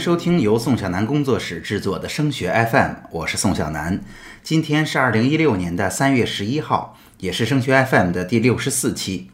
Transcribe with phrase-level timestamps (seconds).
[0.00, 4.00] 收听由宋小南工作室制作的升学 FM，我是宋小南。
[4.42, 9.30] 今天是二零一六年的三月十一号，也是升学 FM 的第六十四期。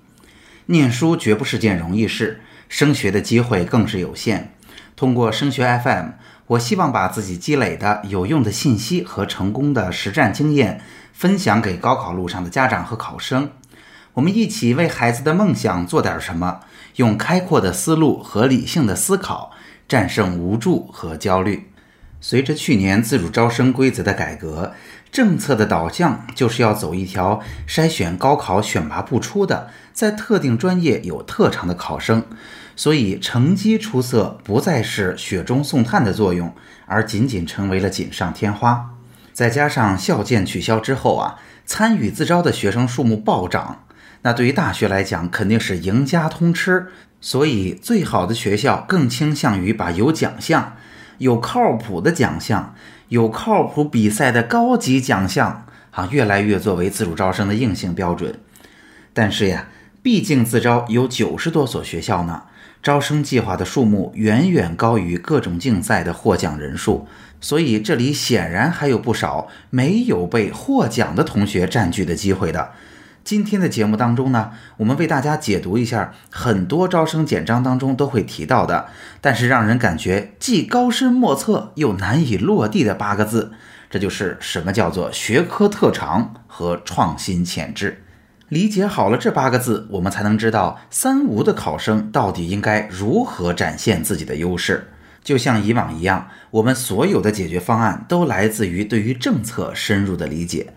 [0.66, 4.54] 念书绝不是件容易事，升学的机会更是有限。
[4.96, 6.06] 通过升学 FM，
[6.48, 10.80] 我希望把自己积累的有用的信息和成功的实战经验
[11.12, 13.52] 分享给高考路上的家长和考生。
[14.14, 16.62] 我们一起为孩子的梦想做点什么，
[16.96, 19.52] 用开阔的思路和理性的思考。
[19.88, 21.70] 战胜无助和焦虑。
[22.20, 24.72] 随着去年自主招生规则的改革，
[25.12, 32.24] 政策的导向就是要走一条筛选高考选拔不出的在特定专业有特长的考生，
[32.74, 36.52] 所以成绩出色不再是雪中送炭的作用，
[36.86, 38.91] 而仅仅成为了锦上添花。
[39.32, 43.84] 再加上校建取消之后啊，参与自招的学生数目暴涨，
[44.27, 46.88] 那对于大学来讲肯定是赢家通吃。
[47.20, 50.77] 所以，最好的学校更倾向于把有奖项、
[51.18, 52.74] 有靠谱的奖项、
[53.08, 58.41] 有靠谱比赛的高级奖项啊，越来越作为自主招生的硬性标准。
[59.14, 59.68] 但是呀，
[60.02, 62.42] 毕竟自招有九十多所学校呢，
[62.83, 67.06] 招生计划的数目远远高于各种竞赛的获奖人数，
[67.40, 72.72] 所以这里显然还有不少没有被获奖的同学占据的机会的。
[73.27, 78.86] 今天的节目当中呢，我们为大家解读一下很多招生简章当中都会提到的，
[79.20, 83.50] 但是让人感觉既高深莫测又难以落地的八个字，
[83.91, 88.05] 这就是什么叫做学科特长和创新潜质。
[88.48, 94.92] 理解好了这八个字，我们才能知道三无的考生到底应该如何展现自己的优势。
[95.24, 100.74] 就像以往一样，我们所有的解决方案都来自于对于政策深入的理解。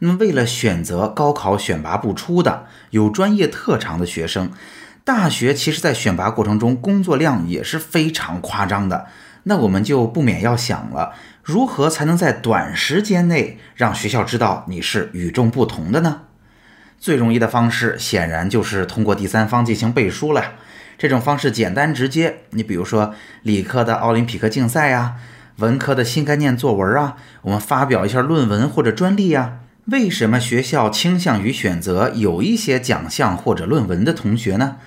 [0.00, 4.50] 那么，为了选择高考选拔不出的有专业特长的学生，
[5.04, 9.06] 大学其实在选拔过程中工作量也是非常夸张的。
[9.44, 11.12] 那我们就不免要想了，
[11.42, 16.22] 如何才能在短时间内让学校知道你是与众不同的呢？
[16.98, 20.54] 最容易的方式显然就是通过第三方进行背书了。
[20.98, 25.14] 这种方式简单直接，你比如说理科的奥林匹克竞赛呀，
[25.58, 29.58] 文科的新概念作文啊，我们发表一下论文或者专利呀。
[29.86, 34.78] 为什么学校倾向于选择有一些奖项或者论文的同学呢？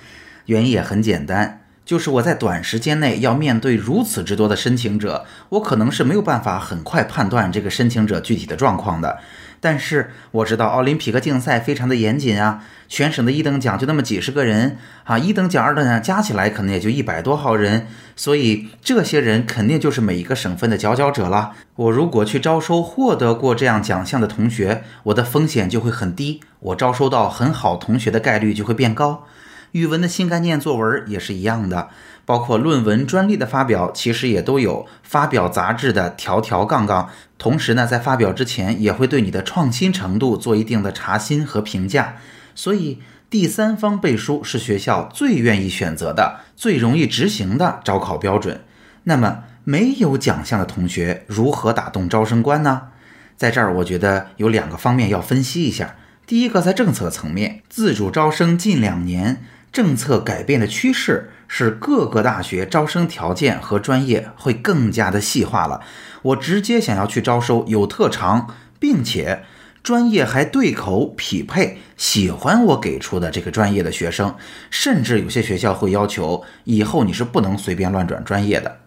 [0.44, 9.20] 原因也很简单，就是我在短时间内要面对如此之多的申请者，我可能是没有办法很快判断这个申请者具体的状况的。
[9.60, 21.52] 但是我知道奥林匹克竞赛非常的严谨啊，全省的一等奖就那么几十个人啊，一等奖、二等奖加起来可能也就一百多号人，所以这些人肯定就是每一个省份的佼佼者了。
[21.76, 29.26] 我如果去招收获得过这样奖项的同学，我的风险就会很低，我招收到很好同学的概率就会变高。
[29.72, 31.90] 语文的新概念作文也是一样的。
[32.24, 37.10] 包括论文、专利的发表，其实也都有发表杂志的条条杠杠。
[37.38, 42.16] 同时呢，在发表之前，也会对你的创新程度做一定的查新和评价。
[42.54, 48.60] 所以，第三方背书是学校最愿意选择的、最容易执行的招考标准。
[49.04, 52.88] 那么，没有奖项的同学如何打动招生官呢？
[53.36, 55.96] 在这儿，我觉得有两个方面要分析一下。
[56.26, 59.42] 第一个，在政策层面，自主招生近两年
[59.72, 61.30] 政策改变的趋势。
[61.52, 65.80] 是各个大学招生条件和专业会更加的细化了。
[66.22, 69.42] 我直接想要去招收有特长，并且
[69.82, 74.36] 专业还对口匹配，喜欢我给出的这个专业的学生。
[74.70, 78.78] 甚至有些学校会要求以后你是不能随便乱转专业的。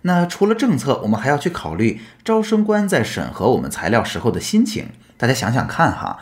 [0.00, 4.88] 那除了政策，我们还要去考虑招生官在审核我们材料时候的心情。
[5.18, 6.18] 大家想想看哈，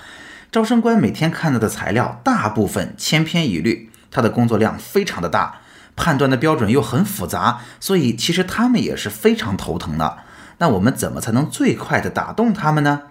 [0.51, 5.61] 招生官每天看到的材料大部分千篇一律，他的工作量非常的大。
[5.97, 10.19] 判断的标准又很复杂，所以其实他们也是非常头疼的。
[10.59, 13.03] 那我们怎么才能最快的打动他们呢？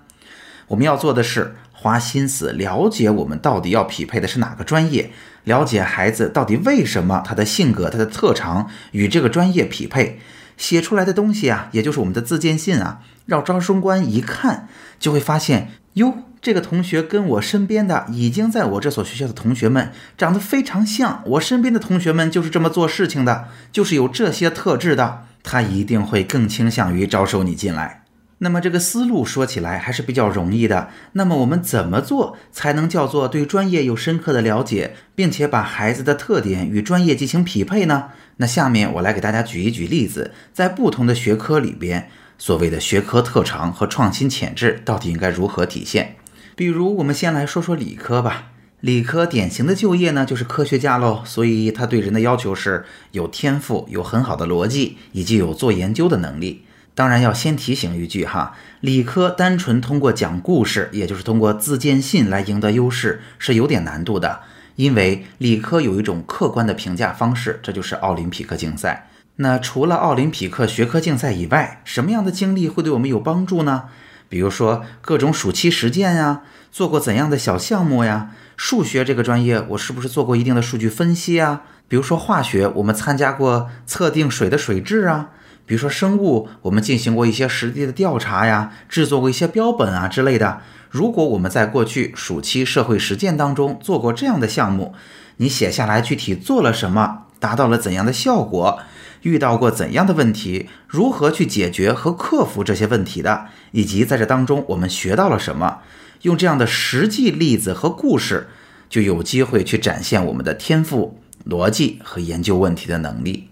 [0.67, 5.11] 我们要做的是花心思了解我们到底要匹配的是哪个专业，
[5.43, 10.19] 了解孩子到底为什么他的性格、他的特长与这个专业匹配，
[10.57, 14.67] 写出来的东西啊，也就是我们的自荐信啊，让招生官一看
[14.99, 16.13] 就会发现哟。
[16.43, 28.02] 这个同学跟我身边的已经在我这所学校的同学们长得非常像，我身边的同学们就是这么做事情的，就是有这些特质的，他一定会更倾向于招收你进来。
[28.43, 30.89] 那么这个思路说起来还是比较容易的。
[31.13, 38.09] 那么我们怎么做才能叫做对专业有深刻的了解，并且把孩子的特点与专业进行匹配呢？
[38.37, 46.17] 那下面我来给大家举一举例子，在不同的学科里边，所谓的学科特长和创新潜质到底应该如何体现？
[46.55, 48.49] 比如，我们先来说说理科吧。
[48.81, 56.65] 理科典型的就业呢，就是科学家喽，所以他对人的要求是有天赋、有很好的逻辑，以及有做研究的能力。
[56.95, 64.41] 当然要先提醒一句哈，理科单纯通过讲故事，也就是通过自荐信来赢得优势，是有点难度的。
[64.75, 69.07] 因为理科有一种客观的评价方式，这就是奥林匹克竞赛。
[69.37, 73.85] 那除了奥林匹克学科竞赛以外，什么样的经历会对我们有帮助呢？
[74.29, 76.41] 比如说各种暑期实践呀，
[76.71, 78.31] 做过怎样的小项目呀？
[78.55, 81.63] 数学这个专业，我是不是做过一定的数据分析啊？
[81.87, 85.31] 比如说化学，我们参加过测定水的水质啊？
[85.65, 90.61] 比如说生物，我们进行过一些实地的调查呀，制作过一些标本啊之类的。
[90.89, 94.93] 如果我们在过去暑期社会实践当中做过这样的项目，
[95.37, 98.79] 你写下来具体做了什么，达到了怎样的效果，
[99.23, 105.79] 遇到过怎样的问题，如何去解决和克服这些问题的，以及在这当中我们学到了什么。
[106.21, 108.49] 用这样的实际例子和故事，
[108.87, 111.19] 就有机会去展现我们的天赋、
[111.49, 113.49] 逻辑和研究问题的能力。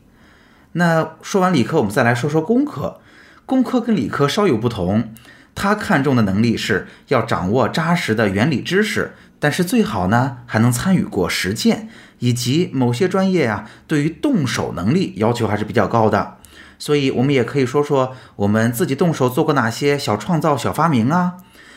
[0.73, 2.99] 那说完理科，我们再来说说工科。
[3.45, 5.13] 工科跟理科稍有不同，
[5.53, 11.89] 他看重的能力是要掌握扎实的原理知识，但是最好呢还能参与过实践，
[12.19, 16.37] 以及某些专业呀对于动手能力要求还是比较高的。
[16.79, 21.33] 所以，我们也可以说说我们自己动手做过哪些小创造、小发明啊。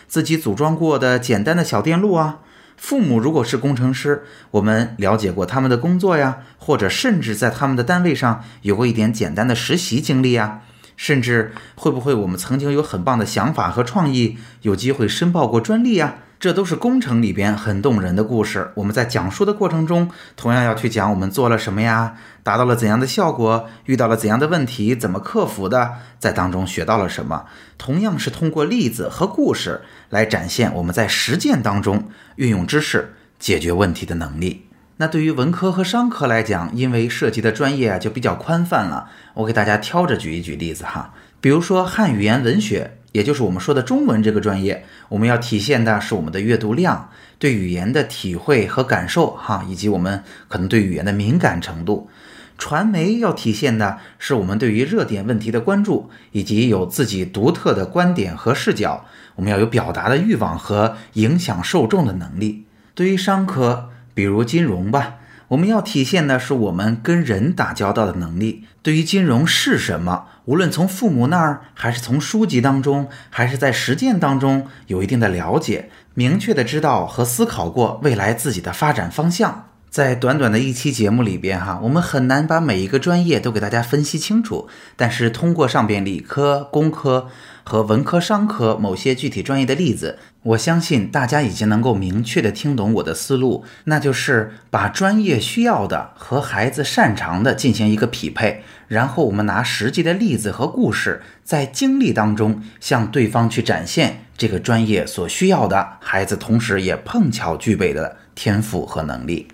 [0.07, 2.39] 自己组装过的简单的小电路啊，
[2.77, 10.61] 父母如果是工程师，我们了解过他们的工作呀，或者甚至在他们的单位上有过一点简单的实习经历呀，
[10.97, 16.17] 甚至会不会我们曾经有很棒的想法和创意，有机会申报过专利呀？
[16.45, 18.71] 这都是工程里边很动人的故事。
[18.75, 27.47] 我们在讲述的过程中，同样要去讲我们做了什么呀，达到了怎样的效果，遇到了怎样的问题，怎么克服的，在当中学到了什么。
[27.79, 29.81] 同样是通过例子和故事
[30.11, 34.67] 来展现我们在实践当中运用知识解决问题的能力。
[34.99, 41.15] 那对于文科和商科来讲，因为涉及的专业啊就比较宽泛了，我给大家挑着举一举例子哈。
[41.41, 42.99] 比如说汉语言文学。
[43.15, 52.11] 也就是我们说的中文这个专业，我们要体现的是我们的阅读量、对语言的体会和感受，哈，以及我们可能对语言的敏感程度。
[52.59, 59.05] 传媒要体现的是我们对于热点问题的关注，以及有自己独特的观点和视角。
[59.37, 62.65] 我们要有表达的欲望和影响受众的能力。
[62.97, 65.19] 对于商科，比如金融吧。
[65.49, 79.69] 我们要体现的是我们跟人打交道的能力，对于金融是什么，无论从父母那儿，还是从书籍当中，还是在实践当中，有一定的了解，明确的知道和思考过未来自己的发展方向。
[79.95, 87.29] 在短短的一期节目里边，哈，我们很难把每一个专业都给大家分析清楚，但是通过上边理科、工科。
[87.67, 109.54] 和文科、商科某些具体专业的例子，我相信大家已经能够明确的听懂我的思路，那就是把专业需要的和孩子擅长的进行一个匹配，然后我们拿实际的例子和故事，在经历当中向对方去展现这个专业所需要的孩子，同时也碰巧具备的天赋和能力。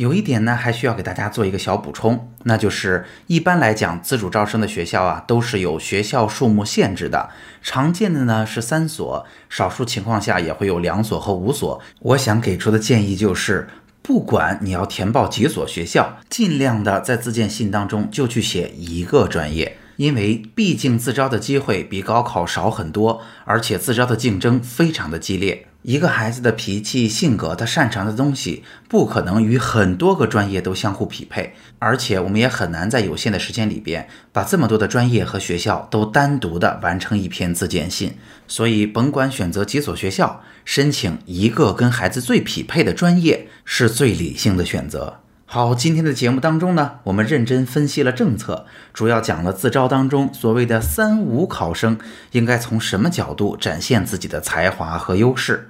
[0.00, 7.28] 有一点呢，还需要给大家做一个小补充，那就是一般来讲，自主招生的学校啊，都是有学校数目限制的，
[7.60, 11.78] 常见的呢是三所，少数情况下也会有两所和五所。
[11.98, 13.68] 我想给出的建议就是，
[14.00, 25.66] 不管你要填报几所学校，尽量的在自荐信当中就去写一个专业，因为毕竟自招的机会比高考少很多，而且自招的竞争非常的激烈。
[25.82, 38.14] 一个孩子的脾气、性格，他擅长的东西，不可能与很多个专业都相互匹配，而且我们也很难在有限的时间里边，把这么多的专业和学校都单独的完成一篇自荐信。
[38.46, 45.20] 所以，甭管选择几所学校，申请一个跟孩子最匹配的专业，是最理性的选择。
[45.46, 51.98] 好，今天的节目当中呢，我们认真分析了政策，主要讲了自招当中所谓的“三无”考生
[52.32, 55.69] 应该从什么角度展现自己的才华和优势。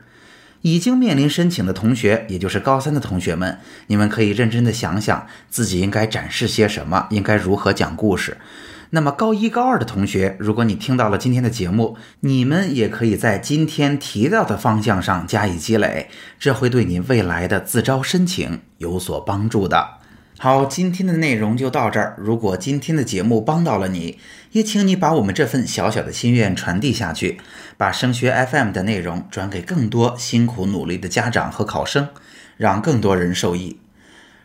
[0.63, 8.37] 已经面临申请的同学，也就是高三的同学们，你们可以认真的想想自己应该展示些什么，应该如何讲故事。
[8.93, 20.00] 那么高一高二的同学，如果你听到了今天的节目，你们也可以在今天提到的方向上加以积累，这会对你未来的自招申请有所帮助的。
[20.43, 22.17] 好，今天的内容就到这儿。
[22.17, 24.19] 如果今天的节目帮到了你，
[24.53, 27.39] 也请你把我们这份小小的心愿传递下去，
[27.77, 32.09] 把升学 FM 的内容转给更多辛苦努力的家长和考生，
[32.57, 33.81] 让更多人受益。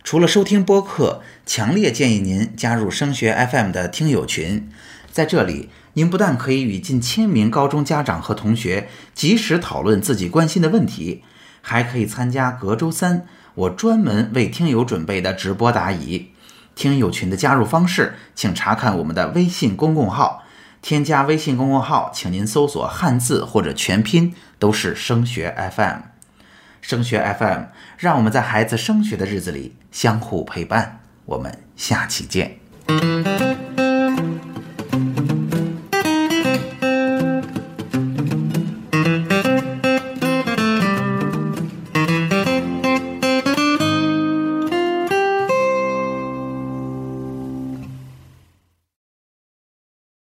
[0.04, 4.70] 除了收听播客，强烈建议您加入升学 FM 的听友群。
[5.10, 11.24] 在这里，您不但可以与近千名高中家长和同学及时讨论自己关心的问题，
[11.62, 13.26] 还可以参加隔周三
[13.56, 16.32] 我专门为听友准备的直播答疑。
[16.76, 20.44] 听友群的加入方式，请查看我们的微信公共号。
[20.82, 26.02] 添加微信公众号，请您搜索汉字或者全拼，都是升学 FM。
[26.82, 27.64] 升学 FM，
[27.98, 31.00] 让我们在孩子升学的日子里相互陪伴。
[31.26, 32.60] 我们下期见。